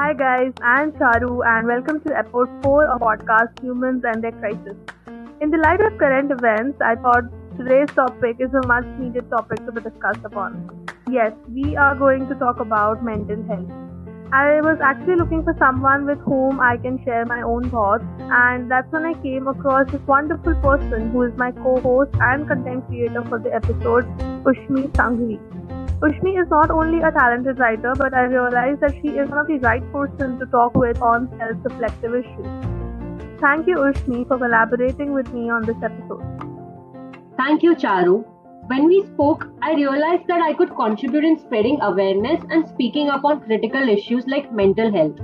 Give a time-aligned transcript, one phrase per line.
[0.00, 4.74] Hi guys, I'm Charu and welcome to episode 4 of podcast Humans and Their Crisis.
[5.42, 7.24] In the light of current events, I thought
[7.58, 10.88] today's topic is a much needed topic to be discussed upon.
[11.10, 13.68] Yes, we are going to talk about mental health.
[14.32, 18.70] I was actually looking for someone with whom I can share my own thoughts, and
[18.70, 22.86] that's when I came across this wonderful person who is my co host and content
[22.86, 24.06] creator for the episode,
[24.44, 25.59] Ushmi Sanghvi.
[26.02, 29.46] Ushmi is not only a talented writer, but I realized that she is one of
[29.46, 32.54] the right person to talk with on self reflective issues.
[33.40, 36.24] Thank you, Ushmi, for collaborating with me on this episode.
[37.36, 38.24] Thank you, Charu.
[38.68, 43.24] When we spoke, I realized that I could contribute in spreading awareness and speaking up
[43.24, 45.18] on critical issues like mental health.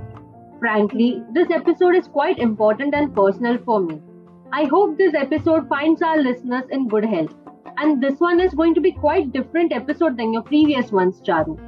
[0.61, 4.01] Frankly, this episode is quite important and personal for me.
[4.52, 7.35] I hope this episode finds our listeners in good health.
[7.79, 11.59] And this one is going to be quite different episode than your previous ones, Charu.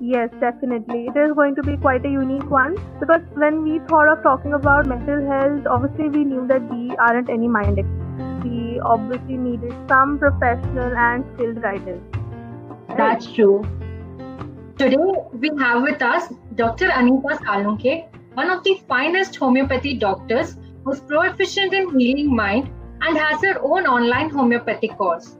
[0.00, 1.06] Yes, definitely.
[1.06, 4.54] It is going to be quite a unique one because when we thought of talking
[4.54, 8.10] about mental health, obviously we knew that we aren't any mind experts
[8.42, 12.02] we obviously needed some professional and skilled guidance.
[12.96, 13.62] That's true.
[14.78, 14.96] Today
[15.32, 16.88] we have with us Dr.
[16.88, 22.70] Anita Salunke, one of the finest homeopathy doctors who's proficient in healing mind
[23.02, 25.36] and has her own online homeopathy course.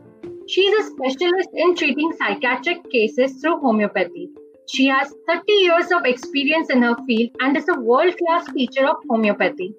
[0.47, 4.31] She is a specialist in treating psychiatric cases through homeopathy.
[4.67, 8.87] She has 30 years of experience in her field and is a world class teacher
[8.87, 9.75] of homeopathy.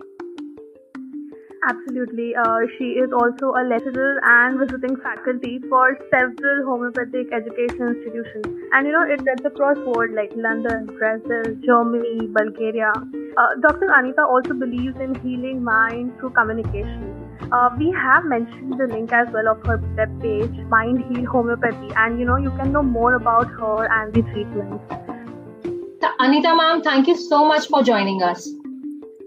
[1.63, 2.35] Absolutely.
[2.35, 8.45] Uh, she is also a lecturer and visiting faculty for several homeopathic education institutions.
[8.73, 12.91] And you know, it runs across world like London, Brazil, Germany, Bulgaria.
[13.37, 13.91] Uh, Dr.
[13.93, 17.20] Anita also believes in healing mind through communication.
[17.51, 21.93] Uh, we have mentioned the link as well of her web page, Mind Heal Homeopathy,
[21.95, 24.83] and you know, you can know more about her and the treatments.
[26.23, 28.47] Anita ma'am, thank you so much for joining us.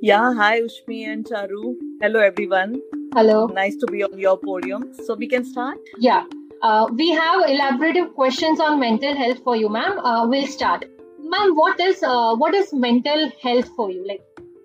[0.00, 1.74] Yeah, hi Ushmi and Charu.
[2.00, 2.80] Hello, everyone.
[3.14, 3.46] Hello.
[3.46, 4.92] Nice to be on your podium.
[5.04, 5.78] So we can start?
[5.98, 6.22] Yeah.
[6.62, 9.98] Uh, we have elaborative questions on mental health for you, ma'am.
[9.98, 10.84] Uh, we'll start.
[11.18, 14.06] Ma'am, what is uh, what is mental health for you?
[14.06, 14.22] Like,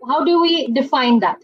[0.08, 1.44] how do we define that?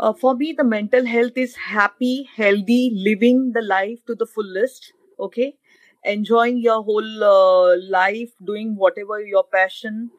[0.00, 4.92] Uh, for me, the mental health is happy, healthy, living the life to the fullest.
[5.18, 5.56] Okay,
[6.04, 10.10] enjoying your whole uh, life, doing whatever your passion,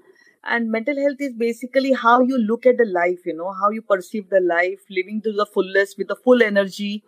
[0.43, 3.81] and mental health is basically how you look at the life you know how you
[3.81, 7.03] perceive the life living to the fullest with the full energy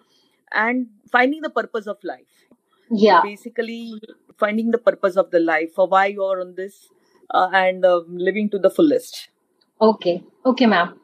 [0.51, 2.47] and finding the purpose of life.
[2.89, 3.21] Yeah.
[3.23, 3.93] Basically
[4.38, 6.89] finding the purpose of the life for why you are on this
[7.29, 9.29] uh, and uh, living to the fullest.
[9.81, 10.23] Okay.
[10.45, 11.00] Okay ma'am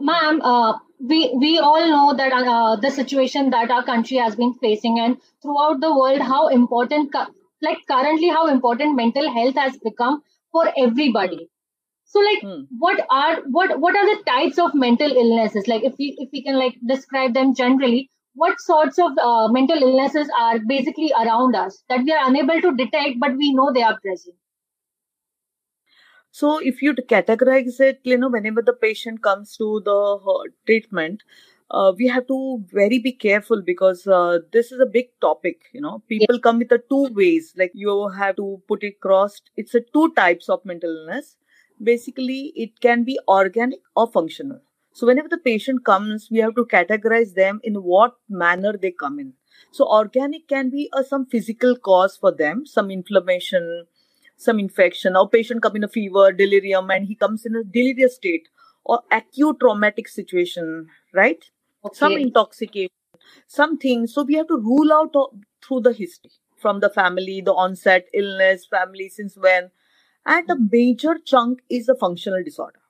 [0.00, 4.54] ma'am uh, we we all know that uh, the situation that our country has been
[4.54, 7.14] facing and throughout the world how important
[7.62, 11.48] like currently how important mental health has become for everybody.
[12.04, 12.62] So like hmm.
[12.78, 15.66] what are what what are the types of mental illnesses?
[15.66, 19.82] Like if we if we can like describe them generally what sorts of uh, mental
[19.82, 23.82] illnesses are basically around us that we are unable to detect but we know they
[23.82, 24.36] are present
[26.40, 29.98] so if you categorize it you know whenever the patient comes to the
[30.34, 31.22] uh, treatment
[31.70, 32.38] uh, we have to
[32.72, 36.68] very be careful because uh, this is a big topic you know people come with
[36.68, 40.64] the two ways like you have to put it crossed it's a two types of
[40.64, 41.36] mental illness
[41.82, 44.60] basically it can be organic or functional.
[44.92, 49.18] So whenever the patient comes, we have to categorize them in what manner they come
[49.18, 49.32] in.
[49.72, 53.86] So organic can be a, some physical cause for them, some inflammation,
[54.36, 58.16] some infection, or patient come in a fever, delirium, and he comes in a delirious
[58.16, 58.48] state
[58.84, 61.50] or acute traumatic situation, right?
[61.84, 61.96] Okay.
[61.96, 62.90] Some intoxication,
[63.46, 64.06] something.
[64.06, 65.14] So we have to rule out
[65.62, 69.70] through the history from the family, the onset, illness, family, since when,
[70.26, 72.80] and a major chunk is a functional disorder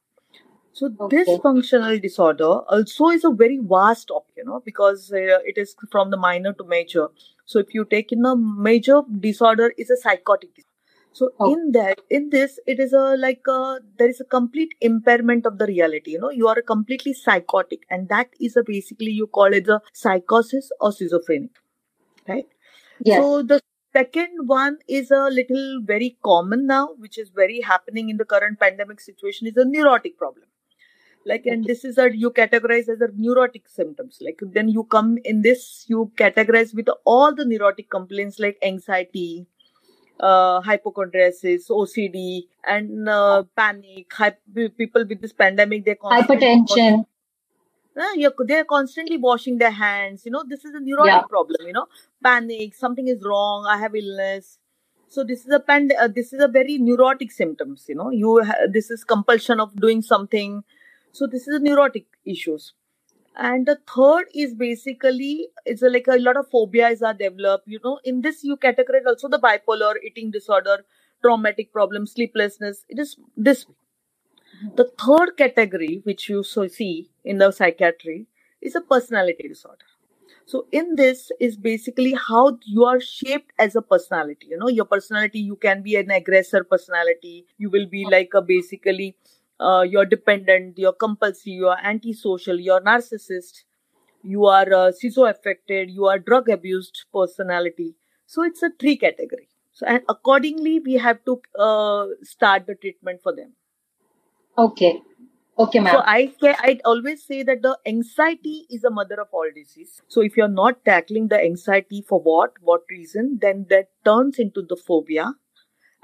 [0.75, 1.16] so okay.
[1.16, 5.74] this functional disorder also is a very vast topic you know because uh, it is
[5.91, 7.09] from the minor to major
[7.45, 10.73] so if you take in the major disorder is a psychotic disorder.
[11.15, 11.53] So okay.
[11.53, 15.59] in that in this it is a like a, there is a complete impairment of
[15.59, 19.61] the reality you know you are completely psychotic and that is a basically you call
[19.61, 21.63] it a psychosis or schizophrenic
[22.28, 22.49] right
[23.01, 23.22] yes.
[23.22, 23.61] so the
[23.97, 28.59] Second one is a little very common now, which is very happening in the current
[28.59, 30.47] pandemic situation, is a neurotic problem.
[31.25, 34.19] Like, and this is a you categorize as a neurotic symptoms.
[34.21, 39.47] Like, then you come in this, you categorize with all the neurotic complaints like anxiety,
[40.21, 44.13] uh, hypochondriasis, OCD, and uh, panic.
[44.77, 47.07] people with this pandemic, they hypertension.
[47.97, 50.25] uh, they're constantly washing their hands.
[50.25, 51.22] You know this is a neurotic yeah.
[51.22, 51.87] problem you know.
[52.22, 54.59] Panic something is wrong i have illness.
[55.09, 58.11] So this is a pand- uh, this is a very neurotic symptoms you know.
[58.11, 60.65] You ha- this is compulsion of doing something.
[61.13, 62.72] So this is a neurotic issues
[63.36, 67.98] and the third is basically it's like a lot of phobias are developed you know.
[68.04, 70.84] In this you categorize also the bipolar eating disorder
[71.22, 72.84] traumatic problem sleeplessness.
[72.89, 73.65] It is this.
[73.65, 74.77] Mm-hmm.
[74.77, 78.27] The third category which you so see in the psychiatry
[78.60, 79.84] is a personality disorder.
[80.47, 84.69] So in this is basically how you are shaped as a personality you know.
[84.69, 87.47] Your personality you can be an aggressor personality.
[87.59, 89.16] You will be like a basically
[89.60, 93.65] uh, you're dependent, you're compulsive, you're antisocial, you're narcissist,
[94.22, 97.95] you are uh, schizoaffected, you are drug abused personality.
[98.27, 99.48] So it's a three category.
[99.72, 103.53] So and accordingly, we have to uh, start the treatment for them.
[104.56, 105.03] Okay.
[105.56, 105.92] Okay, ma'am.
[105.95, 110.01] So I I always say that the anxiety is the mother of all disease.
[110.09, 114.62] So if you're not tackling the anxiety for what, what reason, then that turns into
[114.62, 115.34] the phobia,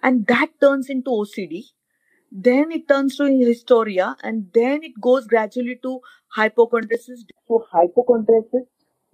[0.03, 1.65] and that turns into OCD,
[2.31, 6.01] then it turns to hysteria and then it goes gradually to
[6.37, 8.67] hypochondriasis so hypochondriasis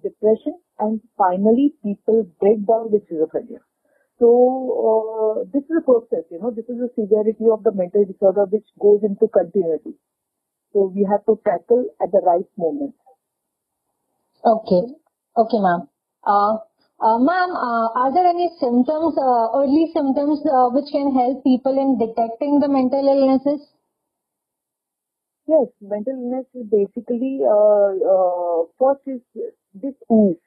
[0.03, 3.61] depression and finally people break down with schizophrenia.
[4.19, 4.29] So
[4.89, 8.45] uh, this is a process you know this is the severity of the mental disorder
[8.45, 9.95] which goes into continuity.
[10.73, 12.95] So we have to tackle at the right moment.
[14.45, 14.83] Okay.
[15.37, 15.89] Okay ma'am.
[16.25, 16.59] Uh,
[17.01, 21.77] uh, ma'am, uh, are there any symptoms, uh, early symptoms, uh, which can help people
[21.77, 23.69] in detecting the mental illnesses?
[25.47, 29.21] Yes, mental illness is basically, uh, uh, first is
[29.79, 30.41] dis-ease.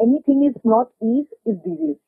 [0.00, 2.00] Anything is not ease is disease.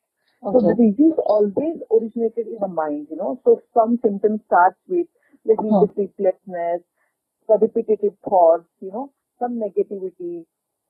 [0.42, 0.58] Okay.
[0.58, 3.38] So the disease always originated in the mind, you know.
[3.44, 5.06] So some symptoms start with
[5.44, 5.92] little uh-huh.
[5.94, 6.82] sleeplessness,
[7.46, 10.46] the repetitive thoughts, you know, some negativity,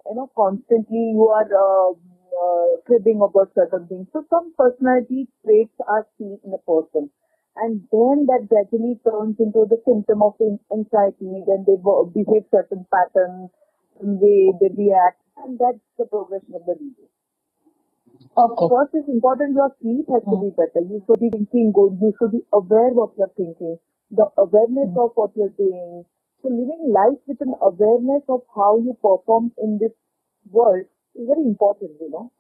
[0.07, 1.93] you know, constantly you are uh,
[2.33, 4.07] uh, cribbing about certain things.
[4.13, 7.11] So some personality traits are seen in a person.
[7.57, 10.41] And then that gradually turns into the symptom of
[10.73, 13.51] anxiety, then they behave certain patterns,
[14.01, 17.13] the way they react, and that's the progression of the disease.
[18.37, 18.69] Okay.
[18.73, 20.57] First is important your sleep has to be hmm.
[20.57, 20.81] better.
[20.81, 22.01] You should be thinking good.
[22.01, 23.77] You should be aware of what you're thinking.
[24.11, 25.05] The awareness mm.
[25.05, 26.05] of what you're doing.
[26.43, 29.93] So living life with an awareness of how you perform in this
[30.51, 32.31] world is very important, you know.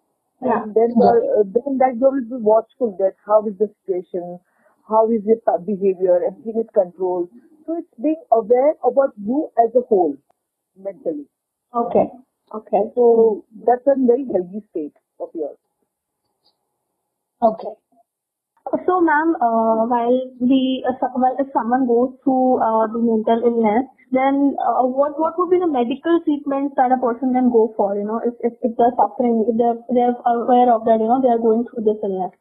[0.42, 0.62] Yeah.
[0.62, 1.40] And then, yeah.
[1.40, 4.40] uh, then that you will be watchful that how is the situation,
[4.88, 7.28] how is your behavior, everything is controlled.
[7.66, 10.16] So it's being aware about you as a whole,
[10.76, 11.26] mentally.
[11.74, 12.06] Okay.
[12.52, 12.82] Okay.
[12.94, 15.56] So that's a very healthy state of yours.
[17.40, 17.74] Okay.
[18.72, 23.84] So, ma'am, uh, while the uh, while if someone goes through uh, the mental illness,
[24.10, 27.92] then uh, what what would be the medical treatments that a person can go for?
[27.92, 31.20] You know, if if, if they're suffering, if they're they're aware of that, you know,
[31.20, 32.32] they are going through this illness.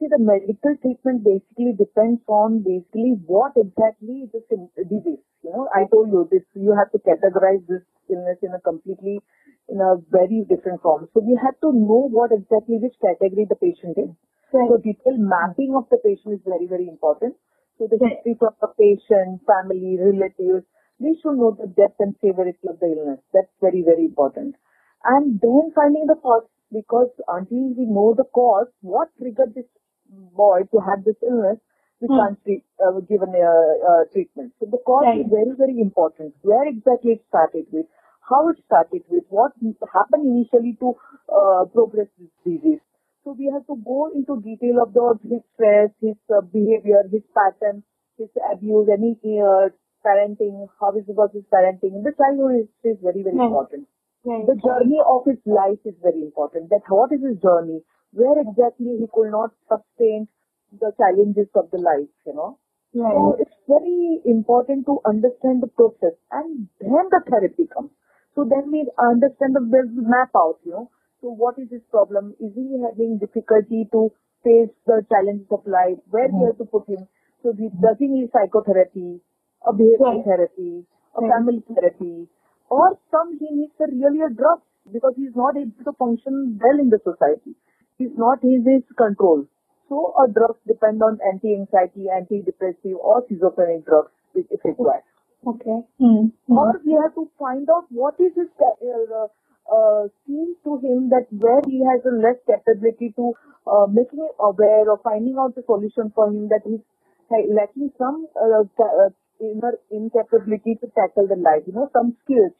[0.00, 4.56] See, the medical treatment basically depends on basically what exactly is the
[4.88, 5.20] disease.
[5.44, 6.48] You know, I told you this.
[6.56, 9.20] You have to categorize this illness in a completely
[9.68, 11.12] in a very different form.
[11.12, 14.16] So we have to know what exactly which category the patient is.
[14.52, 17.34] So detailed mapping of the patient is very very important.
[17.78, 20.64] So the history of the patient, family, relatives,
[20.98, 23.20] we should know the depth and severity of the illness.
[23.34, 24.56] That's very, very important.
[25.04, 29.68] And then finding the cause, because until we know the cause, what triggered this
[30.08, 31.60] boy to have this illness,
[32.00, 32.16] we hmm.
[32.16, 34.52] can't treat, uh, give a uh, treatment.
[34.60, 35.20] So the cause right.
[35.20, 36.34] is very, very important.
[36.42, 37.86] Where exactly it started with,
[38.24, 39.52] how it started with, what
[39.92, 40.96] happened initially to
[41.28, 42.80] uh, progress this disease.
[43.26, 47.26] So we have to go into detail of the his stress, his uh, behavior, his
[47.34, 47.82] pattern,
[48.16, 49.74] his abuse, any uh,
[50.06, 52.06] parenting, how is was his parenting.
[52.06, 53.50] The childhood history is very, very right.
[53.50, 53.90] important.
[54.22, 54.46] Right.
[54.46, 56.70] The journey of his life is very important.
[56.70, 57.82] That what is his journey?
[58.14, 60.30] Where exactly he could not sustain
[60.70, 62.62] the challenges of the life, you know.
[62.94, 63.10] Right.
[63.10, 67.90] So it's very important to understand the process and then the therapy comes.
[68.38, 70.90] So then we understand the map out, you know
[71.20, 72.34] so what is his problem?
[72.40, 74.12] Is he having difficulty to
[74.44, 75.98] face the challenges of life?
[76.10, 76.40] Where mm-hmm.
[76.40, 77.08] we have to put him?
[77.42, 79.20] So he, does he need psychotherapy,
[79.66, 80.84] a behavioral therapy,
[81.16, 82.28] a family therapy,
[82.68, 84.60] or some he needs a really a drug
[84.92, 87.54] because he's not able to function well in the society.
[87.98, 89.46] He's not in his control.
[89.88, 95.06] So a drugs depend on anti-anxiety, antidepressive or schizophrenic drugs if required.
[95.46, 95.78] Okay.
[96.00, 96.52] Mm-hmm.
[96.52, 99.26] Or we have to find out what is his uh,
[99.72, 103.32] uh, seems to him that where he has a less capability to
[103.66, 106.82] uh, making him aware or finding out the solution for him that he's
[107.30, 112.52] lacking some uh, uh, inner incapability to tackle the life, you know, some skills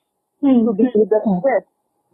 [0.42, 0.66] mm-hmm.
[0.66, 1.64] to deal with the stress.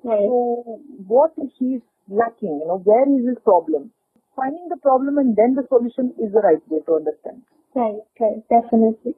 [0.04, 0.26] Right.
[0.26, 2.60] So what is he lacking?
[2.60, 3.92] You know, where is his problem?
[4.36, 7.42] finding the problem and then the solution is the right way to understand.
[7.74, 9.14] Right, right, definitely.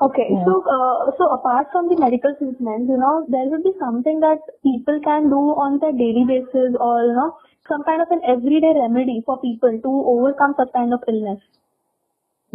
[0.00, 0.44] Okay, Yeah.
[0.44, 4.38] so uh, so apart from the medical treatment, you know, there will be something that
[4.62, 7.36] people can do on their daily basis, or you know,
[7.68, 11.40] some kind of an everyday remedy for people to overcome such kind of illness.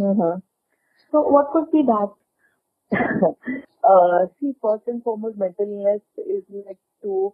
[0.00, 0.38] Mm-hmm.
[1.12, 2.10] So, what could be that?
[3.84, 7.32] uh, see, first and foremost, mental illness is like to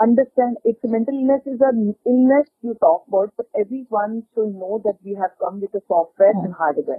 [0.00, 4.98] understand it's mental illness is an illness you talk about, but everyone should know that
[5.04, 6.98] we have come with a software and hardware.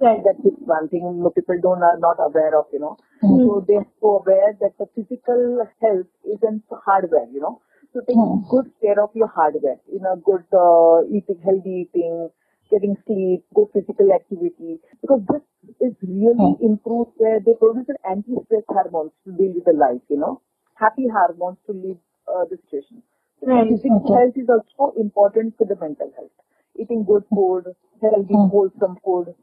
[0.00, 0.22] Right.
[0.24, 2.96] That is one thing people don't are not aware of, you know.
[3.22, 3.38] Mhm.
[3.46, 5.42] So they are so aware that the physical
[5.80, 7.60] health isn't hardware, you know.
[7.92, 8.16] So take
[8.54, 12.30] good care of your hardware, you know, good uh, eating, healthy eating,
[12.70, 15.42] getting sleep, good physical activity, because this
[15.88, 20.16] is really improved where they produce an anti-stress hormones to deal with the life, you
[20.24, 20.40] know,
[20.74, 21.98] happy hormones to live
[22.28, 23.02] uh, the situation.
[23.40, 23.68] So Right.
[23.68, 26.36] Physical health is also important for the mental health.
[26.76, 29.34] Eating good food, healthy, wholesome food.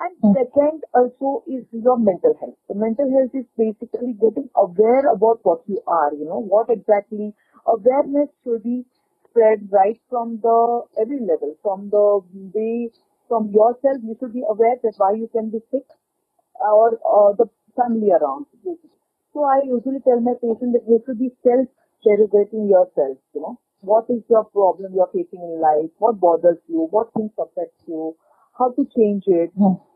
[0.00, 2.56] And second also is your mental health.
[2.68, 7.34] The mental health is basically getting aware about what you are, you know, what exactly
[7.66, 8.86] awareness should be
[9.28, 12.20] spread right from the every level, from the
[12.54, 12.90] way
[13.28, 15.84] from yourself you should be aware that why you can be sick
[16.60, 18.46] or, or the family around.
[19.32, 23.58] So I usually tell my patient that you should be self-derogating yourself, you know.
[23.80, 25.90] What is your problem you're facing in life?
[25.98, 26.88] What bothers you?
[26.90, 28.16] What things affect you?
[28.58, 29.52] How to change it?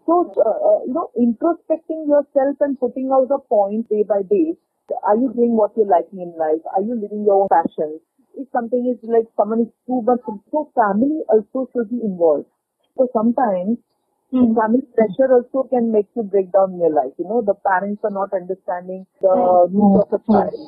[0.06, 4.56] So, uh, uh, you know, introspecting yourself and putting out a point day by day.
[5.04, 6.60] Are you doing what you're liking in life?
[6.74, 8.00] Are you living your own passion?
[8.36, 12.46] If something is like someone is too much, so family also should be involved.
[12.96, 13.78] So sometimes
[14.30, 14.54] Hmm.
[14.54, 17.12] family pressure also can make you break down your life.
[17.18, 20.60] You know, the parents are not understanding the needs of a child.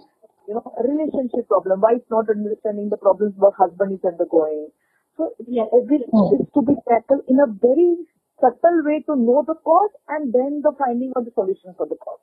[0.49, 4.69] You know, a relationship problem, wife not understanding the problems what husband is undergoing.
[5.17, 5.69] So Yes.
[5.73, 8.07] everything is to be tackled in a very
[8.41, 11.97] subtle way to know the cause and then the finding of the solution for the
[11.97, 12.21] cause.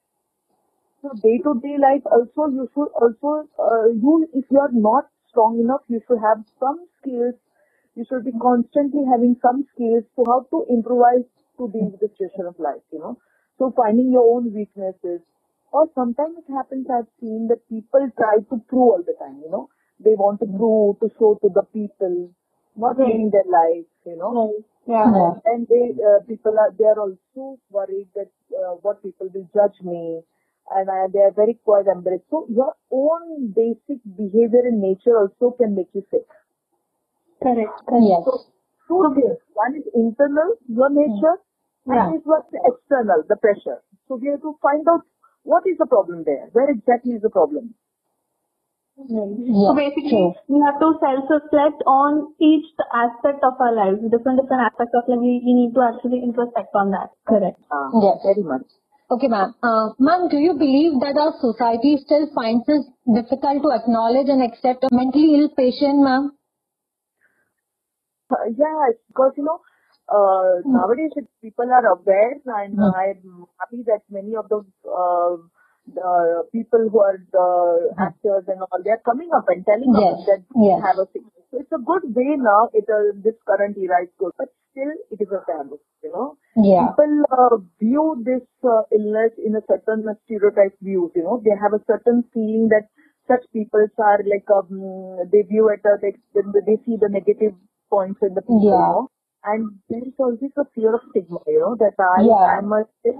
[1.01, 5.09] So day to day life also you should also uh, you if you are not
[5.27, 7.35] strong enough you should have some skills.
[7.95, 11.25] You should be constantly having some skills to how to improvise
[11.57, 12.81] to deal with the situation of life.
[12.93, 13.17] You know,
[13.57, 15.21] so finding your own weaknesses.
[15.73, 19.41] Or sometimes it happens I've seen that people try to prove all the time.
[19.43, 19.69] You know,
[19.99, 22.33] they want to prove to show to the people,
[22.75, 23.07] not Right.
[23.07, 23.85] living their life.
[24.05, 24.31] You know.
[24.33, 24.65] Right.
[24.87, 25.33] Yeah.
[25.45, 29.79] And they uh, people are they are also worried that uh, what people will judge
[29.83, 30.21] me,
[30.75, 32.25] and uh, they are very quite embarrassed.
[32.29, 36.25] So your own basic behavior and nature also can make you sick.
[37.41, 37.77] Correct.
[38.01, 38.23] Yes.
[38.25, 38.41] So
[38.87, 41.37] two things: one is internal, your nature,
[41.87, 42.07] Yeah.
[42.07, 43.81] and is what external, the pressure.
[44.07, 45.01] So we have to find out
[45.43, 46.49] what is the problem there.
[46.53, 47.73] Where exactly is the problem?
[48.97, 50.33] Yeah, So basically, true.
[50.47, 55.19] we have to self-reflect on each aspect of our lives, different different aspects of life.
[55.19, 57.09] We, we need to actually introspect on that.
[57.27, 57.59] Correct.
[57.71, 58.17] Uh, Yes.
[58.23, 58.67] Very much.
[59.09, 59.55] Okay, ma'am.
[59.63, 64.41] Uh, ma'am, do you believe that our society still finds it difficult to acknowledge and
[64.43, 66.31] accept a mentally ill patient, ma'am?
[68.29, 69.59] Uh, yeah, because you know,
[70.07, 72.95] uh, nowadays people are aware, and Hmm.
[73.01, 75.35] I'm happy that many of those uh,
[75.93, 80.13] the people who are the actors and all, they are coming up and telling Yes,
[80.19, 80.81] us that we yes.
[80.85, 81.43] have a sickness.
[81.51, 82.69] So it's a good way now.
[82.73, 85.79] It uh, this current era is good, but still it is a taboo.
[86.03, 86.91] You know, Yeah.
[86.91, 91.11] people uh, view this uh, illness in a certain stereotype views.
[91.15, 92.87] You know, they have a certain feeling that
[93.27, 96.13] such people are like um, they view it uh, they,
[96.67, 97.53] they see the negative
[97.89, 98.69] points in the people.
[98.71, 98.79] Yeah.
[98.79, 99.07] You know?
[99.43, 101.39] And there is always a fear of stigma.
[101.47, 102.57] You know that I Yeah.
[102.59, 103.15] am a sick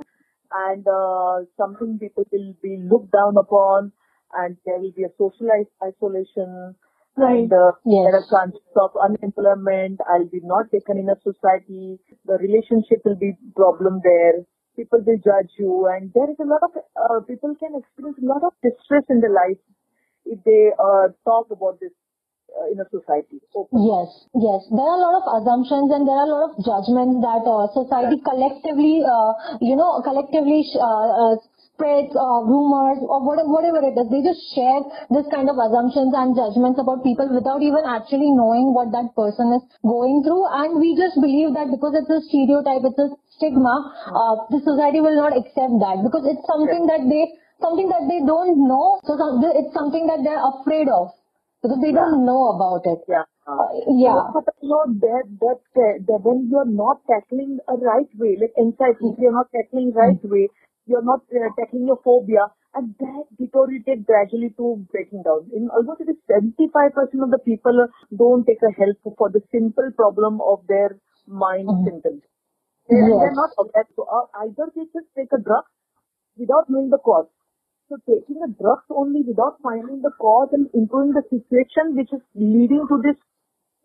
[0.54, 3.92] and uh, something people will be looked down upon,
[4.34, 6.76] and there will be a social is- isolation.
[7.18, 7.44] Right.
[7.44, 8.06] And uh, Yes.
[8.08, 10.00] there are chances of unemployment.
[10.10, 12.00] I'll be not taken in a society.
[12.26, 14.46] The relationship will be problem there.
[14.78, 18.26] People will judge you, and there is a lot of uh, people can experience a
[18.26, 19.60] lot of distress in their life
[20.26, 21.92] if they uh, talk about this
[22.60, 23.40] uh, in a society.
[23.56, 23.88] openly.
[23.88, 24.62] Yes, yes.
[24.70, 27.68] There are a lot of assumptions and there are a lot of judgments that uh,
[27.72, 29.32] society collectively, uh,
[29.62, 31.36] you know, collectively uh, uh,
[31.72, 34.08] spreads uh, rumors or whatever, whatever it is.
[34.12, 38.76] They just share this kind of assumptions and judgments about people without even actually knowing
[38.76, 40.46] what that person is going through.
[40.52, 43.76] And we just believe that because it's a stereotype, it's a stigma,
[44.12, 47.32] uh, the society will not accept that because it's something that they
[47.62, 49.00] something that they don't know.
[49.06, 49.14] So
[49.54, 51.14] it's something that they're afraid of
[51.62, 53.00] because they don't know about it.
[53.08, 53.24] Yeah.
[53.48, 54.22] Uh, yeah.
[54.34, 55.60] But, you know, that, that,
[56.08, 60.50] that when you're not tackling a right way, like anxiety, you're not tackling right way,
[60.86, 65.50] you're not uh, tackling your phobia, and that deteriorated gradually to breaking down.
[65.56, 67.88] In almost it is 75% of the people
[68.18, 71.84] don't take a help for the simple problem of their mind Mhm.
[71.86, 72.22] symptoms.
[72.90, 73.20] They, Yes.
[73.20, 73.88] They're not aware.
[73.96, 75.66] So uh, either they just take a drug
[76.38, 77.28] without knowing the cause.
[77.92, 82.22] So taking the drugs only without finding the cause and improving the situation which is
[82.34, 83.18] leading to this,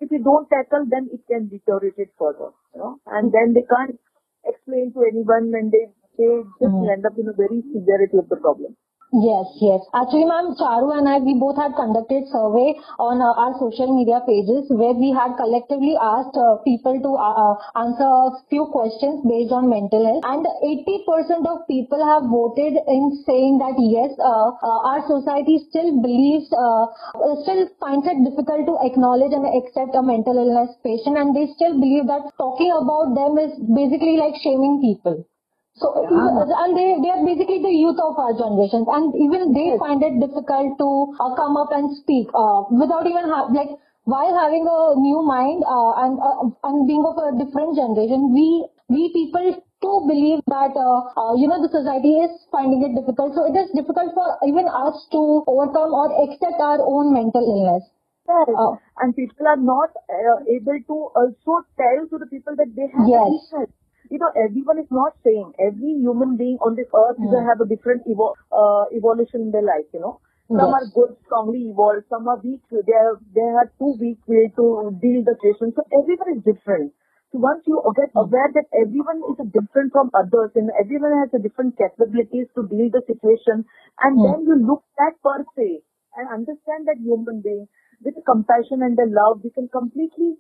[0.01, 2.51] if you don't tackle, then it can deteriorate it further.
[2.75, 3.99] You know, and then they can't
[4.45, 5.85] explain to anyone, and they
[6.19, 6.31] they
[6.63, 6.93] just Mhm.
[6.95, 8.77] end up in a very severity of the problem.
[9.13, 9.81] Yes, yes.
[9.95, 14.21] Actually, ma'am, Charu and I, we both had conducted survey on uh, our social media
[14.27, 19.27] pages where we had collectively asked uh, people to uh, uh, answer a few questions
[19.27, 20.23] based on mental health.
[20.23, 25.99] And 80% of people have voted in saying that yes, uh, uh, our society still
[26.03, 31.51] believes, still finds it difficult to acknowledge and accept a mental illness patient and they
[31.59, 35.27] still believe that talking about them is basically like shaming people.
[35.77, 39.77] So, even- and they, they are basically the youth of our generation, and even they
[39.79, 40.89] find it difficult to
[41.21, 43.71] uh, come up and speak uh, without even have like
[44.05, 48.67] while having a new mind uh, and uh, and being of a different generation, we
[48.89, 49.53] we people
[49.83, 53.35] too believe that uh, uh, you know the society is finding it difficult.
[53.35, 57.85] So it is difficult for even us to overcome or accept our own mental illness.
[58.29, 58.49] Yes.
[58.59, 58.79] Oh.
[58.99, 63.07] And people are not uh, able to also tell to the people that they have
[63.09, 63.67] Yes.
[64.11, 65.53] You know, everyone is not same.
[65.59, 67.47] Every human being on this earth Hmm.
[67.49, 69.87] have a different evo- uh, evolution in their life.
[69.93, 70.21] You know,
[70.57, 70.75] some Yes.
[70.75, 72.05] are good, strongly evolved.
[72.09, 72.63] Some are weak.
[72.71, 74.67] They are they are too weak way to
[75.03, 75.73] deal the situation.
[75.77, 76.93] So everyone is different.
[77.33, 78.23] So once you get Hmm.
[78.25, 82.91] aware that everyone is different from others and everyone has a different capabilities to deal
[82.91, 83.65] the situation,
[84.01, 84.25] and Hmm.
[84.25, 85.83] then you look at per se
[86.17, 87.67] and understand that human being
[88.05, 90.37] with compassion and the love, we can completely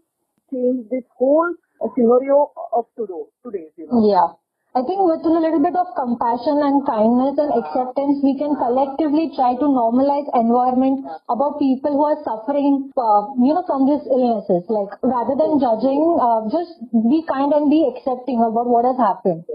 [0.50, 3.24] change this whole uh, scenario of today.
[3.44, 4.02] Today's, you know.
[4.08, 4.28] Yeah.
[4.76, 9.32] I think with a little bit of compassion and kindness and acceptance, we can collectively
[9.34, 11.00] try to normalize environment
[11.32, 14.68] about people who are suffering, uh, you know, from these illnesses.
[14.68, 19.48] Like rather than judging, uh, just be kind and be accepting about what has happened.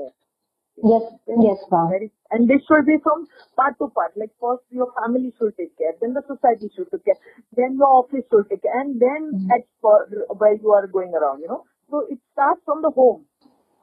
[0.82, 2.10] Yes, yes, ma'am.
[2.32, 4.18] And this should be from part to part.
[4.18, 7.22] Like first your family should take care, then the society should take care,
[7.56, 11.42] then your office should take care, and then at where you are going around.
[11.42, 13.26] You know, so it starts from the home.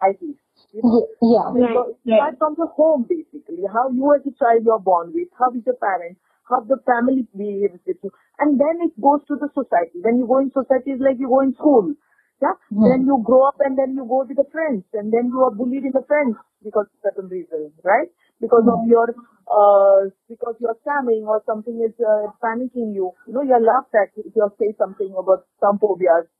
[0.01, 0.37] I think.
[0.73, 0.94] You know?
[0.99, 1.47] Ye- Yeah.
[1.53, 2.18] Right, So it right.
[2.18, 3.62] starts from the home basically.
[3.73, 7.27] How you as a child you're born with, how is your parents, how the family
[7.37, 10.01] behaves with you, and then it goes to the society.
[10.03, 11.92] When you go in society, it's like you go in school.
[12.40, 12.55] Yeah.
[12.71, 12.87] Hmm.
[12.87, 15.51] Then you grow up and then you go with the friends and then you are
[15.51, 18.07] bullied in the friends because of certain reasons, right?
[18.40, 19.11] Because of your,
[19.51, 23.11] uh, because you're stammering or something is uh, panicking you.
[23.27, 26.31] You know, you're laughed at if you say something about some phobias.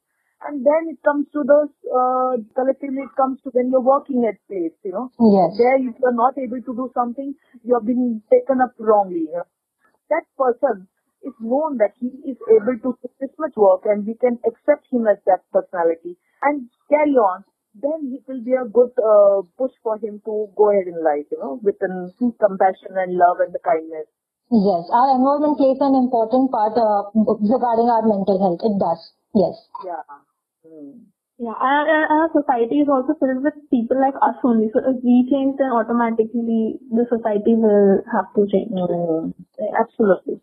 [0.47, 4.39] And then it comes to the, uh, collectively it comes to when you're working at
[4.47, 5.11] place, you know.
[5.19, 5.59] Yes.
[5.59, 9.27] There if you're not able to do something, you have been taken up wrongly.
[9.27, 9.49] You know?
[10.11, 10.87] That person
[11.27, 14.87] is known that he is able to do this much work and we can accept
[14.93, 17.45] him as that personality and carry on.
[17.75, 21.27] Then it will be a good uh, push for him to go ahead in life,
[21.31, 24.07] you know, with an compassion and love and the kindness.
[24.51, 24.89] Yes.
[24.91, 28.63] Our environment plays an important part uh, regarding our mental health.
[28.65, 29.13] It does.
[29.35, 29.55] Yes.
[29.85, 30.03] Yeah.
[30.65, 31.11] Hmm.
[31.39, 34.71] Yeah, and, and our society is also filled with people like us only.
[34.75, 38.71] So if we change, then automatically the society will have to change.
[38.75, 39.31] Hmm.
[39.79, 40.41] Absolutely.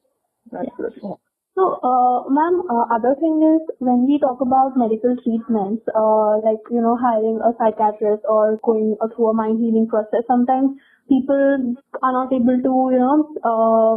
[0.53, 1.19] Absolutely.
[1.55, 6.59] So, uh, ma'am, uh, other thing is when we talk about medical treatments, uh, like,
[6.69, 12.13] you know, hiring a psychiatrist or going through a mind healing process, sometimes people are
[12.13, 13.93] not able to, you know, uh,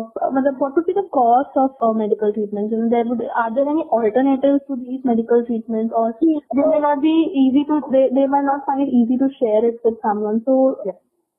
[0.60, 2.72] what would be the cost of uh, medical treatments?
[2.72, 7.00] And there would, are there any alternatives to these medical treatments or they may not
[7.02, 10.42] be easy to, they, they might not find it easy to share it with someone.
[10.44, 10.98] So, Yeah.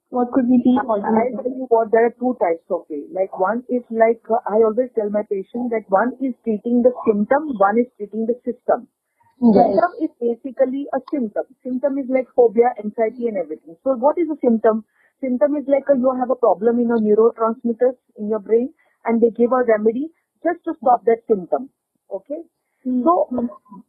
[0.10, 1.44] what could be the I alternatives?
[1.46, 3.06] tell you what, there are two types of way.
[3.14, 6.94] Like one is like, uh, I always tell my patient that one is treating the
[7.06, 8.88] symptom, one is treating the system.
[9.42, 9.70] Yes.
[9.72, 11.46] Symptom is basically a symptom.
[11.64, 13.78] Symptom is like phobia, anxiety and everything.
[13.86, 14.84] So what is a symptom?
[15.22, 18.74] Symptom is like a, you have a problem in your neurotransmitters in your brain
[19.06, 20.10] and they give a remedy
[20.44, 21.70] just to stop that symptom.
[22.12, 22.42] Okay?
[22.84, 23.28] So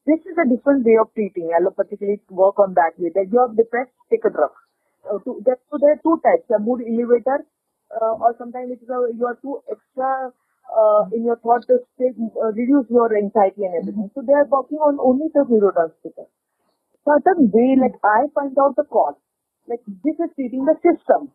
[0.04, 1.50] this is a different way of treating.
[1.54, 3.10] Allopathy work on that way.
[3.14, 4.50] That you are depressed, take a drug.
[5.06, 7.46] Uh, to, that, so there are two types: a mood elevator,
[7.94, 10.32] uh, or sometimes it is a, you are too extra
[10.76, 14.10] uh, in your thought to take, uh, reduce your anxiety and everything.
[14.14, 16.26] So they are working on only the neurotransmitter.
[17.06, 19.14] Certain way, like I find out the cause.
[19.70, 21.32] Like this is treating the system.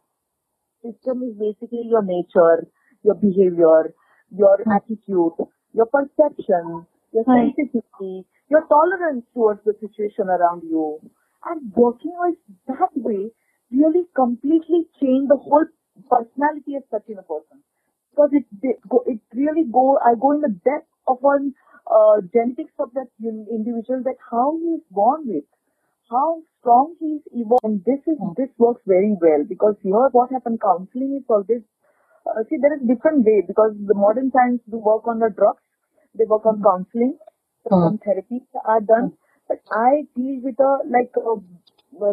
[0.83, 2.67] System is basically your nature,
[3.03, 3.93] your behavior,
[4.31, 5.33] your attitude,
[5.73, 7.55] your perception, your Right.
[7.55, 10.99] sensitivity, your tolerance towards the situation around you.
[11.45, 13.31] And working with that way
[13.71, 15.65] really completely change the whole
[16.09, 17.63] personality of such a person
[18.11, 21.53] because it it really go I go in the depth of one
[21.87, 25.45] uh, genetics of that individual that how he is born with
[26.09, 28.33] how strong he is evolved and this is hmm.
[28.37, 31.61] this works very well because here what happened counseling is always
[32.29, 35.61] uh, see there is different way because the modern science do work on the drugs
[36.17, 36.69] they work on hmm.
[36.69, 37.17] counseling
[37.69, 37.81] hmm.
[37.83, 39.13] some therapies are done
[39.47, 41.35] but I deal with a like a,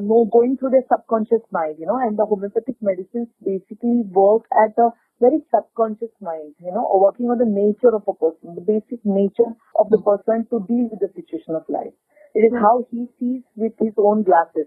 [0.01, 4.77] no going through the subconscious mind you know and the homeopathic medicines basically work at
[4.79, 4.91] a
[5.23, 9.51] very subconscious mind, you know, working on the nature of a person, the basic nature
[9.79, 11.95] of the person to deal with the situation of life.
[12.35, 14.67] It is how he sees with his own glasses,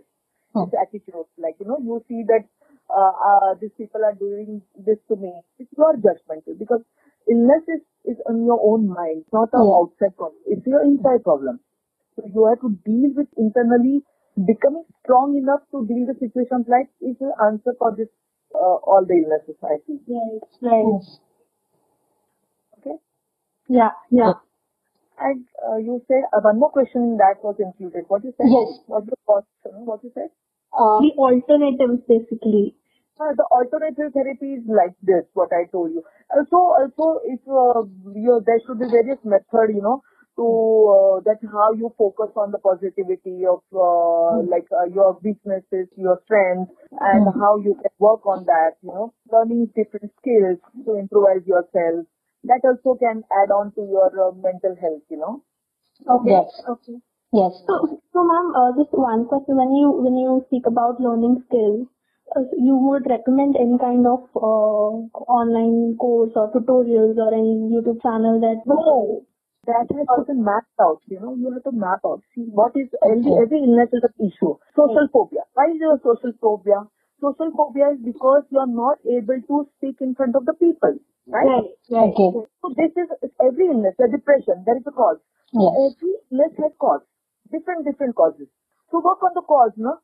[0.56, 1.28] his attitude.
[1.38, 2.48] Like, you know, you see that
[2.88, 5.34] uh, uh, these people are doing this to me.
[5.60, 6.82] It's your judgment because
[7.28, 9.76] illness is, is on your own mind, not an yeah.
[9.76, 10.40] outside problem.
[10.48, 11.60] It's your inside problem.
[12.16, 14.06] So you have to deal with internally
[14.46, 18.08] becoming strong enough to deal with the situation of life is the answer for this
[18.56, 20.02] uh, all the illnesses, I think.
[20.08, 21.02] Right, right.
[22.80, 22.98] Okay?
[23.70, 24.34] Yeah, yeah.
[25.20, 28.06] And uh, you said uh, one more question that was included.
[28.08, 28.48] What you said?
[28.50, 28.80] Yes.
[28.88, 29.48] What the cost?
[29.64, 30.30] What you said?
[30.74, 32.76] Uh, the alternatives, basically.
[33.20, 36.04] Uh, the alternative therapy is like this, what I told you.
[36.36, 40.04] Also, also, if uh, you, there should be various method, you know,
[40.36, 40.48] to
[40.92, 44.50] uh, that's how you focus on the positivity of uh, mm.
[44.50, 47.34] like uh, your weaknesses, your strengths, and mm.
[47.40, 48.76] how you can work on that.
[48.84, 52.06] You know, learning different skills to improvise yourself.
[52.44, 55.04] That also can add on to your uh, mental health.
[55.10, 55.44] You know.
[56.04, 56.32] Okay.
[56.32, 56.52] Yes.
[56.68, 56.98] Okay.
[57.32, 57.52] Yes.
[57.68, 59.58] So, so ma'am, uh, just one question.
[59.58, 61.88] When you when you speak about learning skills,
[62.36, 64.92] uh, you would recommend any kind of uh,
[65.32, 69.26] online course or tutorials or any YouTube channel that no
[69.66, 71.02] that has to be mapped out.
[71.08, 72.22] You know, you have to map out.
[72.34, 74.56] See, what is every, every illness is an issue.
[74.76, 75.44] Social phobia.
[75.54, 76.86] Why is there a social phobia?
[77.22, 80.98] Social phobia is because you are not able to speak in front of the people.
[81.28, 81.48] Right?
[81.48, 81.70] Right.
[81.90, 82.14] right.
[82.14, 82.30] Okay.
[82.62, 83.08] So this is
[83.42, 85.18] every illness, the depression, there is a cause.
[85.54, 85.74] Yes.
[85.74, 87.02] Every illness has cause.
[87.52, 88.48] Different, different causes.
[88.92, 89.98] So work on the cause, no?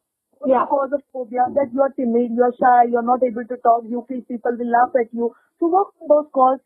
[0.45, 0.65] Yeah.
[0.65, 1.45] the cause of phobia?
[1.54, 4.21] That you are timid, you are shy, you are not able to talk, you feel
[4.26, 5.36] people will laugh at you.
[5.60, 6.65] So work on those causes.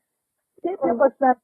[0.63, 1.41] Take your personality.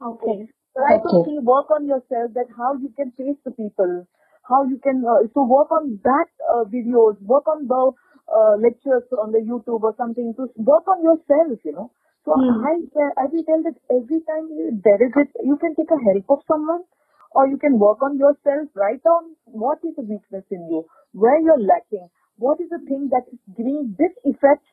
[0.00, 0.48] Okay.
[0.76, 1.02] Try okay.
[1.02, 4.06] to see, work on yourself that how you can face the people,
[4.48, 7.92] how you can, uh, so work on that uh, videos, work on the
[8.30, 11.90] uh, lectures on the YouTube or something to work on yourself, you know.
[12.24, 12.62] So Hmm.
[12.64, 12.74] I,
[13.18, 16.24] I will tell that every time you, there is it, you can take a help
[16.28, 16.84] of someone
[17.32, 21.40] or you can work on yourself, write down what is the weakness in you, where
[21.40, 24.64] you're lacking, what is the thing that is giving this effect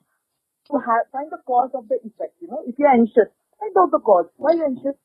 [0.71, 2.63] to have, find the cause of the effect, you know.
[2.67, 3.29] If you're anxious,
[3.60, 4.27] find out the cause.
[4.38, 4.95] Why you're anxious?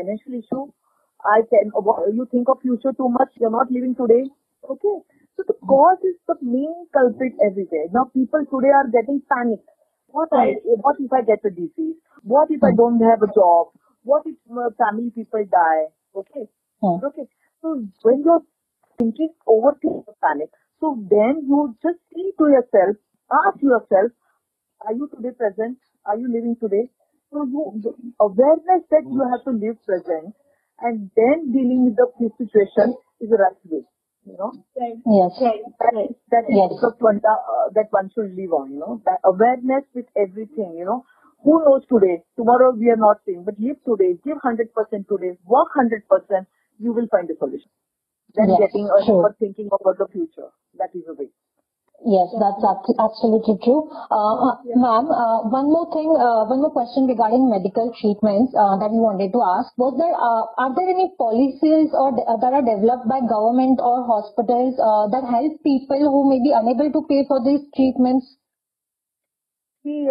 [0.00, 0.72] Financial issue.
[1.24, 1.70] I can,
[2.16, 4.24] you think of future too much, you're not living today.
[4.64, 4.96] Okay.
[5.36, 7.92] So the cause is the main culprit everywhere.
[7.92, 9.68] Now people today are getting panicked.
[10.08, 11.96] What I, what if I get a disease?
[12.22, 13.68] What if I don't have a job?
[14.02, 15.92] What if uh, family people die?
[16.14, 16.48] Okay.
[16.82, 17.04] Hmm.
[17.04, 17.28] Okay.
[17.62, 18.42] So when you're
[18.98, 20.50] thinking, overthink panic.
[20.80, 22.96] So then you just see to yourself,
[23.46, 24.12] ask yourself,
[24.86, 25.78] are you today present?
[26.06, 26.88] Are you living today?
[27.32, 30.34] So you, awareness that you have to live present
[30.80, 33.84] and then dealing with the situation is the right way.
[34.26, 34.52] You know?
[34.76, 35.38] Yes.
[35.38, 35.94] That,
[36.30, 36.70] that is Yes.
[36.80, 39.00] the one, uh, that one should live on, you know.
[39.06, 41.04] That awareness with everything, you know.
[41.44, 42.22] Who knows today?
[42.36, 44.74] Tomorrow we are not seeing, but live today, give 100%
[45.08, 46.46] today, work 100%,
[46.78, 47.70] you will find a solution.
[48.34, 49.22] Then Yes, getting uh, true.
[49.24, 50.50] or thinking about the future.
[50.78, 51.30] That is the way.
[52.00, 52.64] Yes, that's
[52.96, 53.84] absolutely true.
[54.08, 58.80] Uh, uh, Ma'am, uh, one more thing, uh, one more question regarding medical treatments uh,
[58.80, 59.68] that we wanted to ask.
[59.76, 64.80] Was there, uh, are there any policies or that are developed by government or hospitals
[65.12, 68.24] that help people who may be unable to pay for these treatments?
[69.84, 70.08] See,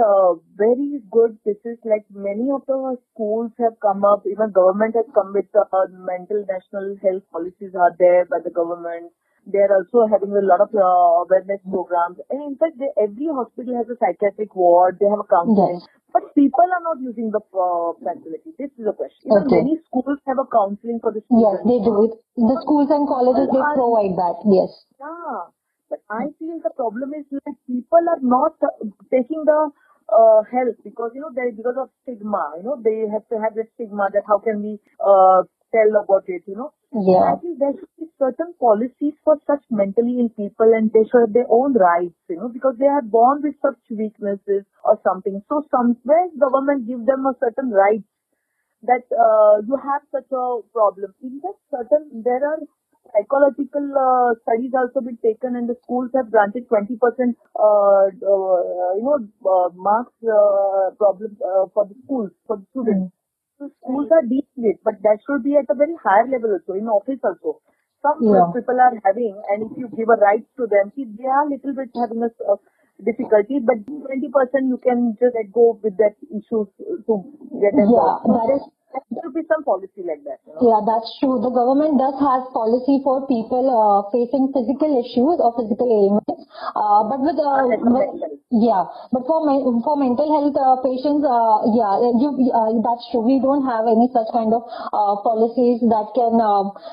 [0.54, 1.42] very good.
[1.42, 5.50] This is like many of the schools have come up, even government has come with
[5.90, 9.10] mental national health policies are there by the government.
[9.46, 12.18] They are also having a lot of uh, awareness programs.
[12.30, 15.80] And in fact, they, every hospital has a psychiatric ward, they have a counseling.
[15.80, 15.88] Yes.
[16.12, 18.52] But people are not using the uh, facility.
[18.58, 19.30] This is a question.
[19.30, 19.62] Even Okay.
[19.62, 21.62] many schools have a counseling for the students.
[21.62, 21.94] Yes, they do.
[22.10, 22.14] it.
[22.36, 24.38] The schools and colleges, they provide that.
[24.50, 24.70] Yes.
[25.00, 25.54] Yeah.
[25.90, 29.70] But I feel the problem is that people are not uh, taking the
[30.10, 32.54] uh, help because you know they because of stigma.
[32.58, 36.24] You know they have to have the stigma that how can we uh, tell about
[36.28, 36.44] it.
[36.48, 36.72] You know.
[36.92, 37.34] Yeah.
[37.34, 41.22] I think there should be certain policies for such mentally ill people and they should
[41.22, 45.42] have their own rights, you know, because they are born with such weaknesses or something.
[45.50, 48.10] So somewhere government give them a certain rights
[48.84, 51.14] that uh, you have such a problem.
[51.22, 52.60] In that certain, there are
[53.14, 59.04] psychological uh, studies also been taken and the schools have granted 20% uh, uh, you
[59.06, 63.12] know uh, marks uh, problem uh, for the schools for the students.
[63.12, 63.19] So
[63.68, 66.88] schools are dealing with, but that should be at a very higher level also in
[66.88, 67.60] office also.
[68.02, 68.48] Some Yeah.
[68.56, 71.74] people are having, and if you give a right to them, see, they are little
[71.74, 72.56] bit having a uh,
[73.04, 76.68] difficulty, but 20% you can just let go with that issues
[77.08, 77.14] to
[77.60, 77.90] get them.
[77.92, 80.40] Yeah, that is- there should be some policy like that.
[80.48, 80.62] You know?
[80.66, 81.38] Yeah, that's true.
[81.42, 86.46] The government does has policy for people uh, facing physical issues or physical ailments.
[86.74, 91.58] Uh, but with uh, with- yeah, but for men- for mental health uh, patients, uh,
[91.78, 93.22] yeah, you, uh, that's true.
[93.22, 96.42] We don't have any such kind of uh, policies that can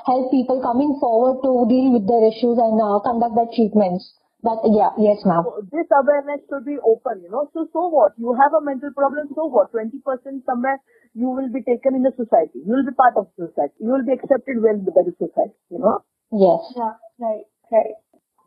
[0.07, 4.13] help people coming forward to deal with their issues and uh, conduct their treatments.
[4.45, 5.45] That yeah, yes, ma'am.
[5.49, 7.49] So this awareness should be open, you know.
[7.53, 8.13] So, so what?
[8.19, 9.73] You have a mental problem, so what?
[9.73, 9.97] 20%
[10.45, 10.79] somewhere
[11.15, 12.61] you will be taken in the society.
[12.61, 13.75] You will be part of society.
[13.81, 16.05] You will be accepted well by the society, you know.
[16.31, 16.61] Yes.
[16.77, 17.97] Yeah, right, right.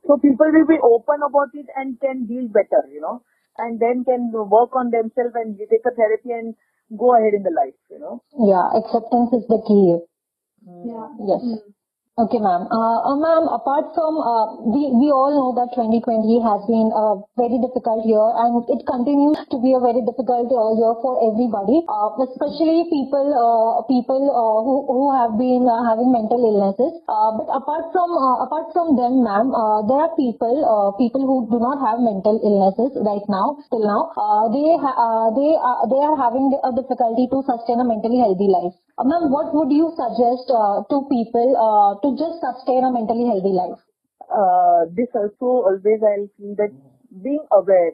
[0.06, 3.24] So people will be open about it and can deal better, you know,
[3.58, 6.54] and then can work on themselves and take a therapy and
[6.98, 8.22] go ahead in the life, you know.
[8.38, 9.98] Yeah, acceptance is the key.
[10.86, 11.10] Yeah.
[11.26, 11.42] Yes.
[11.42, 11.74] Mm.
[12.20, 12.68] Okay, ma'am.
[12.68, 16.04] Uh, uh, ma'am, apart from, uh, we, we all know that 2020
[16.44, 20.76] has been a very difficult year and it continues to be a very difficult uh,
[20.76, 26.92] year for everybody, uh, especially people, uh, people who, who have been having mental illnesses.
[27.08, 28.12] But apart from,
[28.44, 29.56] apart from them, ma'am,
[29.88, 30.60] there are people,
[31.00, 34.12] people who do not have mental illnesses right now, till now.
[34.52, 34.76] They,
[35.40, 38.76] they, uh, they are having a difficulty to sustain a mentally healthy life.
[39.00, 43.80] Ma'am, what would you suggest to people uh, to just sustain a mentally healthy life?
[44.30, 46.72] Uh, this also always I'll feel that
[47.24, 47.92] being aware,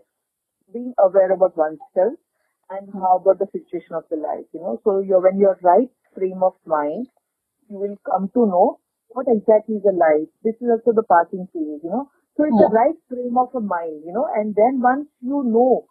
[0.74, 2.14] being aware about oneself
[2.70, 4.80] and how about the situation of the life, you know.
[4.84, 7.08] So you're, when you're right frame of mind,
[7.70, 10.30] you will come to know what exactly is the life.
[10.44, 12.10] This is also the passing phase, you know.
[12.38, 15.88] So it's the right frame of a mind, you know, and then once you know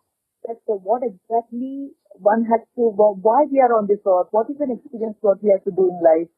[0.47, 4.51] that uh, what exactly one has to, wh- why we are on this earth, what
[4.51, 6.29] is an experience what we have to do in life.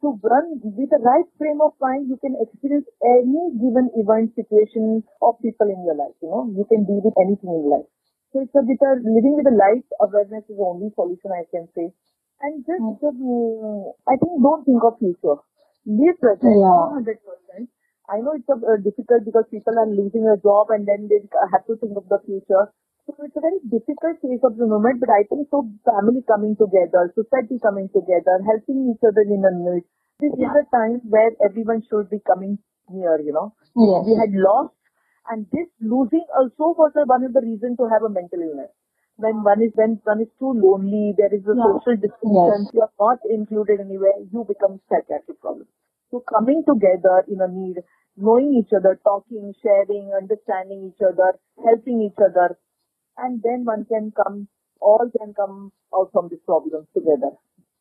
[0.00, 5.02] So one, with the right frame of mind, you can experience any given event, situation
[5.22, 7.88] of people in your life, you know, you can deal with anything in life.
[8.32, 11.44] So it's a bit of living with a light awareness is the only solution I
[11.50, 11.92] can say.
[12.42, 15.40] And just, um, I think don't think of future.
[15.86, 16.92] Live present, Yeah.
[16.92, 17.68] 100%.
[18.08, 21.24] I know it's a, uh, difficult because people are losing a job and then they
[21.52, 22.70] have to think of the future.
[23.06, 26.56] So it's a very difficult phase of the moment, but I think so family coming
[26.56, 29.84] together, society coming together, helping each other in a need.
[30.18, 32.58] This is a time where everyone should be coming
[32.90, 33.54] near, you know.
[33.76, 34.06] Yes.
[34.06, 34.74] We had lost
[35.30, 38.70] and this losing also was one of the reasons to have a mental illness.
[39.16, 41.64] When one is when one is too lonely, there is a Yeah.
[41.72, 42.74] social distance, Yes.
[42.74, 45.66] you are not included anywhere, you become psychiatric problem.
[46.10, 47.82] So coming together in a need,
[48.16, 52.58] knowing each other, talking, sharing, understanding each other, helping each other,
[53.18, 54.48] and then one can come,
[54.80, 57.32] all can come out from this problem together.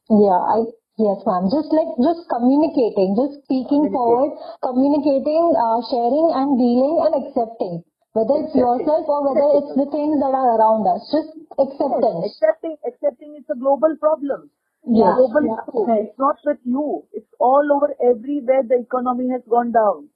[0.10, 0.58] Yeah, I
[0.98, 1.50] yes, ma'am.
[1.50, 7.84] Just like just communicating, just speaking forward, communicating, uh, sharing, and dealing and accepting.
[8.16, 12.32] Whether it's yourself or whether it's the things that are around us, just acceptance.
[12.32, 14.50] Accepting, accepting is a global problem.
[14.88, 15.20] Yeah.
[15.20, 15.60] global Yeah.
[15.68, 15.84] issue.
[16.08, 17.04] It's not with you.
[17.12, 20.08] It's all over everywhere the economy has gone down.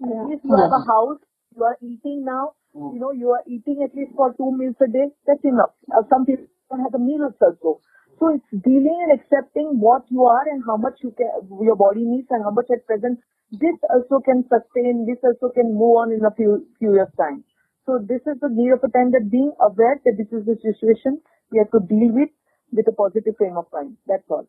[0.00, 0.22] Yeah.
[0.22, 1.20] At least you have a house,
[1.54, 2.54] you are eating now,
[2.92, 5.72] you know, you are eating at least for two meals a day, that's enough.
[5.90, 7.80] Uh, some people don't have a meal also.
[8.18, 11.28] So it's dealing and accepting what you are and how much you can,
[11.60, 13.20] your body needs and how much at present.
[13.52, 17.44] This also can sustain, this also can move on in a few, few years time.
[17.84, 20.58] So this is the need of a time that being aware that this is the
[20.60, 21.20] situation
[21.52, 22.30] we have to deal with
[22.72, 23.96] with a positive frame of mind.
[24.06, 24.48] That's all.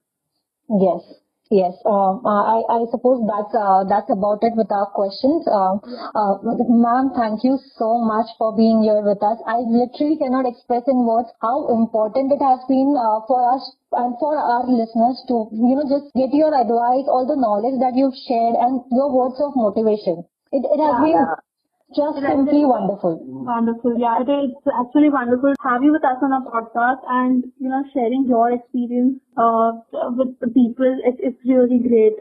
[0.70, 1.27] Yes.
[1.50, 1.80] Yes.
[1.86, 5.48] Um, uh, I I suppose that's uh, that's about it with our questions.
[5.48, 5.80] Um,
[6.12, 9.40] uh, Ma'am, thank you so much for being here with us.
[9.48, 14.20] I literally cannot express in words how important it has been uh, for us and
[14.20, 18.20] for our listeners to, you know, just get your advice, all the knowledge that you've
[18.28, 20.28] shared and your words of motivation.
[20.52, 21.47] It it has been Yeah.
[21.96, 23.20] Just It simply been- wonderful.
[23.24, 23.98] Wonderful.
[23.98, 27.70] Yeah, it is actually wonderful to have you with us on our podcast and, you
[27.70, 29.72] know, sharing your experience uh,
[30.18, 31.00] with the people.
[31.04, 32.14] It, it's really great.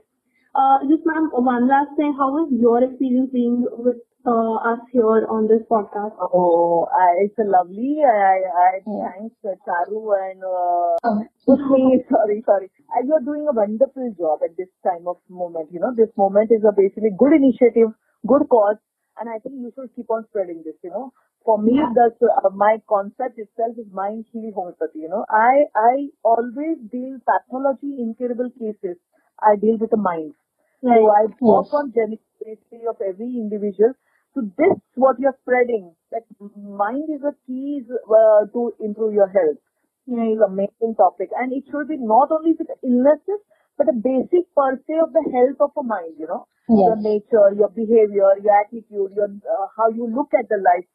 [0.54, 2.14] Uh, just ma'am, one last thing.
[2.16, 6.14] How was your experience being with uh, us here on this podcast?
[6.32, 7.98] Oh, I, it's a lovely.
[8.02, 9.10] I, I, I Yeah.
[9.12, 12.70] thanks uh, Charu and uh, Um, sorry, sorry.
[12.88, 15.68] Uh, you're doing a wonderful job at this time of moment.
[15.72, 17.90] You know, this moment is a basically good initiative,
[18.26, 18.76] good cause,
[19.18, 20.76] and I think you should keep on spreading this.
[20.82, 21.12] You know,
[21.44, 21.92] for me, Yeah.
[21.94, 25.00] that's uh, my concept itself is mind healing homeopathy.
[25.00, 28.96] You know, I I always deal pathology incurable cases.
[29.40, 30.34] I deal with the mind.
[30.82, 30.96] Right.
[30.98, 31.74] So I work yes.
[31.74, 33.92] on genetic history of every individual.
[34.34, 36.24] So this, what you're spreading, that
[36.56, 39.58] mind is a key uh, to improve your health.
[40.06, 40.32] Right.
[40.32, 43.40] It's amazing topic, and it should be not only with illnesses,
[43.76, 46.14] but a basic per se of the health of a mind.
[46.18, 46.86] You know, yes.
[46.88, 50.86] your nature, your behavior, your attitude, your uh, how you look at the life.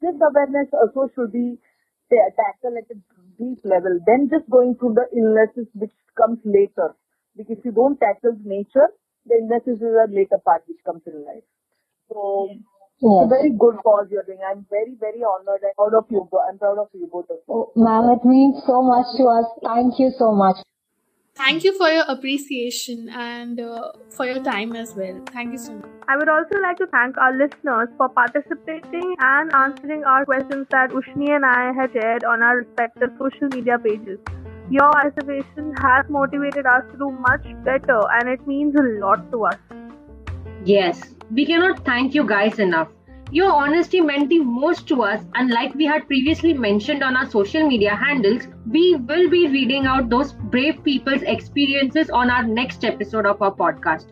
[0.00, 1.58] This awareness also should be
[2.10, 2.98] tackled at a
[3.38, 3.98] deep level.
[4.06, 6.94] Then just going through the illnesses which comes later.
[7.36, 8.90] Because if you don't tackle nature,
[9.26, 11.46] the illnesses is a later part which comes in life.
[12.10, 12.58] So yes.
[12.98, 14.42] it's a very good cause you're doing.
[14.42, 16.26] I'm very, very honored and proud of you.
[16.48, 17.54] I'm proud of you both of you.
[17.54, 19.46] Oh, ma'am, it means so much to us.
[19.62, 20.56] Thank you so much.
[21.34, 25.20] Thank you for your appreciation and uh, for your time as well.
[25.32, 25.88] Thank you so much.
[26.08, 30.90] I would also like to thank our listeners for participating and answering our questions that
[30.90, 34.18] Ushni and I had shared on our respective social media pages.
[34.70, 39.46] Your observation has motivated us to do much better and it means a lot to
[39.46, 39.58] us.
[40.64, 42.88] Yes, we cannot thank you guys enough.
[43.32, 47.30] Your honesty meant the most to us, and like we had previously mentioned on our
[47.30, 52.84] social media handles, we will be reading out those brave people's experiences on our next
[52.84, 54.06] episode of our podcast.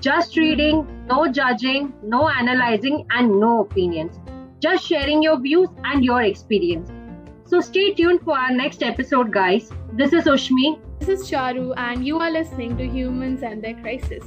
[0.00, 4.18] Just reading, no judging, no analyzing, and no opinions.
[4.58, 6.90] Just sharing your views and your experience.
[7.44, 9.70] So stay tuned for our next episode, guys.
[9.92, 10.80] This is Ushmi.
[10.98, 14.24] This is Charu, and you are listening to Humans and Their Crisis.